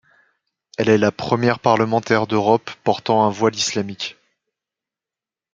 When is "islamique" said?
3.55-4.17